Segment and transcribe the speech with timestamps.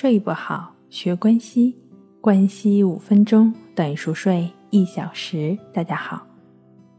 [0.00, 1.76] 睡不好，学关西，
[2.22, 5.54] 关西五分钟等于熟睡一小时。
[5.74, 6.26] 大家好，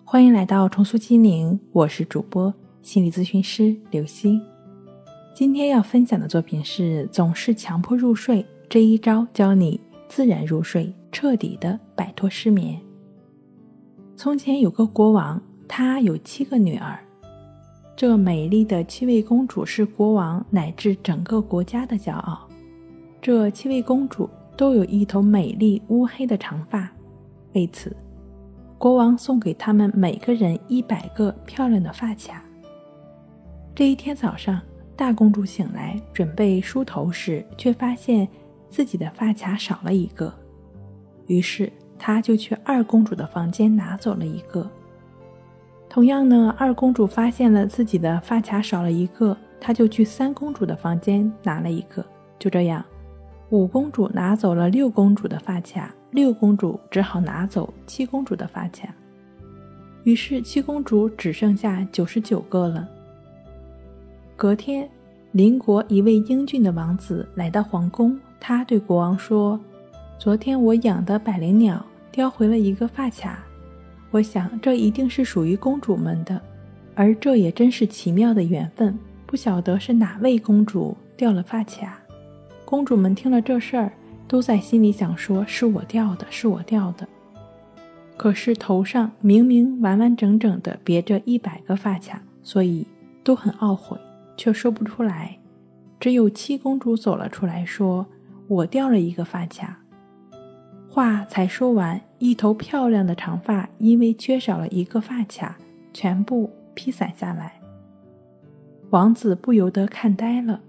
[0.03, 2.53] 欢迎来到重塑心灵，我是主播
[2.83, 4.39] 心理咨询师刘星。
[5.33, 12.79] 今天要分享的作品是：总是强迫入睡这一招，教你自然入睡，彻底的摆脱失眠。
[14.15, 16.99] 从前有个国王，他有七个女儿。
[17.95, 22.47] 这美丽的七位公主是国王乃至整个国家的骄傲。
[23.21, 26.89] 这七位公主都有一头美丽乌黑的长发，
[27.53, 27.95] 为此，
[28.79, 32.43] 国王送给他们每个人一百个漂亮的发卡。
[33.75, 34.59] 这一天早上，
[34.95, 38.27] 大公主醒来准备梳头时，却发现
[38.69, 40.33] 自己的发卡少了一个，
[41.27, 44.67] 于是她就去二公主的房间拿走了一个。
[45.87, 52.03] 同样呢，二公主发现了自己的发卡少了一个，她就去三公主的房间拿了一个。
[52.39, 52.83] 就这样，
[53.51, 58.87] 五公主拿走了六公主的发卡，六公主只好拿走七公主的发卡，
[60.03, 62.87] 于是七公主只剩下九十九个了。
[64.37, 64.89] 隔天，
[65.33, 69.59] 邻国一位英俊的王子来到皇宫，他对国王说
[70.17, 73.43] ：“昨天我养的百灵鸟叼回了一个发卡。”
[74.11, 76.41] 我想，这一定是属于公主们的，
[76.95, 78.97] 而这也真是奇妙的缘分。
[79.25, 82.00] 不晓得是哪位公主掉了发卡。
[82.71, 83.91] 公主们听了这事儿，
[84.29, 87.05] 都在心里想：说是我掉的，是我掉的。
[88.15, 92.87] 可是头上明明完完整整的别着一百个发卡，所以
[93.25, 93.97] 都很懊悔，
[94.37, 95.37] 却说不出来。
[95.99, 98.05] 只有七公主走了出来，说
[98.47, 99.77] ：“我掉了一个发卡。”
[100.89, 105.57] 话才说完，一头漂亮的长发因为缺少了一个发卡，
[105.91, 107.59] 全部披散下来。
[108.91, 110.61] 王子不由得看呆了。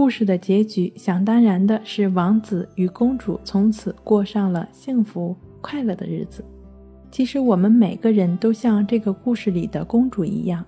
[0.00, 6.42] 故事的结局，想当然的是，王子与公主从此过上了幸福快乐的日子。
[7.10, 10.64] 其实，我们每个人都像这个故事里的公主一样，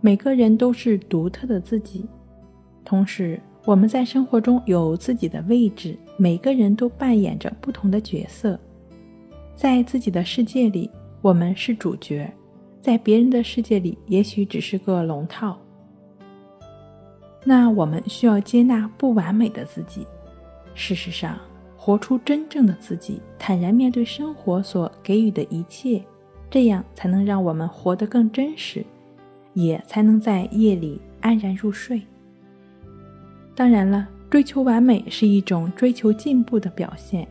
[0.00, 2.06] 每个人都是独特的自己，
[2.86, 3.38] 同时。
[3.66, 8.58] 我们在生活中有自己的位置，每个人都扮演着不同的角色。
[9.54, 12.26] 在自己的世界里，我们是主角；
[12.80, 15.58] 在别人的世界里，也许只是个龙套。
[17.48, 20.06] 那我们需要接纳不完美的自己。
[20.74, 21.38] 事实上，
[21.78, 26.04] 活出真正的自己，坦然面对生活所给予的一切，
[26.50, 28.84] 这样才能让我们活得更真实，
[29.54, 32.02] 也才能在夜里安然入睡。
[33.54, 37.26] 当然了，追求完美是一种追求进步的表现。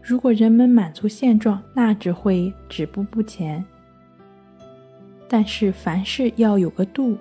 [0.00, 3.62] 如果人们满足现状，那只会止步不前。
[5.28, 7.18] 但是凡事要有个度，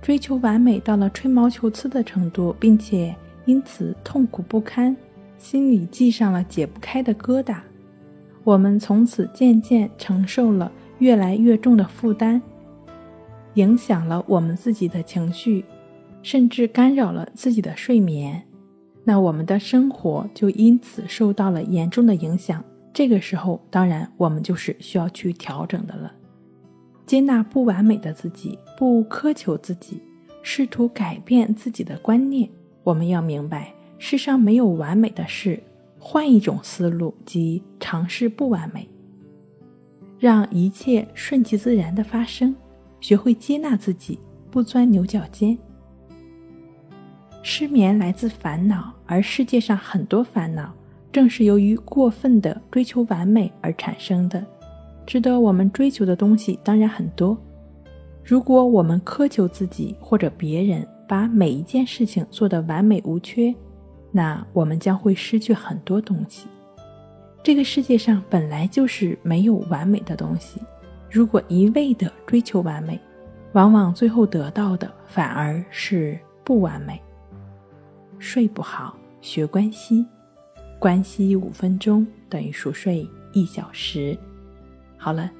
[0.00, 3.14] 追求完美到了吹毛求疵的程度，并且
[3.44, 4.96] 因此痛苦不堪，
[5.38, 7.56] 心里系上了解不开的疙瘩，
[8.44, 12.40] 我们从此渐渐承受了越来越重的负担，
[13.54, 15.64] 影响了我们自己的情绪。
[16.20, 18.42] 甚至干扰了自己的睡眠，
[19.04, 22.62] 那我们的生活就因此受到了严重的影响。
[22.92, 26.12] 这个时候，当然我们就是需要去调整的了。
[27.08, 30.02] 接纳不完美的自己，不苛求自己，
[30.42, 32.46] 试图改变自己的观念。
[32.82, 35.58] 我们要明白，世上没有完美的事。
[35.98, 38.86] 换一种思路，即尝试不完美，
[40.18, 42.54] 让一切顺其自然的发生。
[43.00, 44.20] 学会接纳自己，
[44.50, 45.56] 不钻牛角尖。
[47.42, 50.74] 失眠来自烦恼，而世界上很多烦恼
[51.10, 54.44] 正是由于过分的追求完美而产生的。
[55.08, 57.34] 值得我们追求的东西当然很多，
[58.22, 63.54] 如果我们苛求自己或者别人把每一件事情做得完美无缺，
[64.12, 66.46] 那我们将会失去很多东西。
[67.42, 70.60] 这个世界上本来就是没有完美的东西，
[71.10, 73.00] 如果一味的追求完美，
[73.52, 77.00] 往往最后得到的反而是不完美。
[78.18, 80.04] 睡不好，学关西，
[80.78, 84.14] 关系五分钟等于熟睡一小时。
[84.98, 85.30] 好了，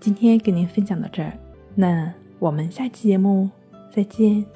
[0.00, 1.36] 今天给您分享到这儿，
[1.74, 3.50] 那我们下期节目
[3.90, 4.46] 再见。